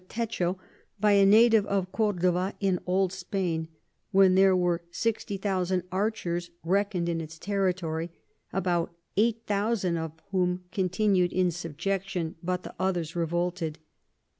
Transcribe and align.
Techo, 0.09 0.57
by 0.99 1.11
a 1.11 1.27
Native 1.27 1.63
of 1.67 1.91
Cordoua 1.91 2.55
in 2.59 2.79
Old 2.87 3.13
Spain, 3.13 3.67
when 4.09 4.33
there 4.33 4.55
were 4.55 4.81
60000 4.89 5.83
Archers 5.91 6.49
reckon'd 6.63 7.07
in 7.07 7.21
its 7.21 7.37
Territory, 7.37 8.09
about 8.51 8.95
8000 9.15 9.97
of 9.97 10.13
whom 10.31 10.63
continu'd 10.71 11.31
in 11.31 11.51
subjection, 11.51 12.33
but 12.41 12.63
the 12.63 12.73
others 12.79 13.15
revolted. 13.15 13.77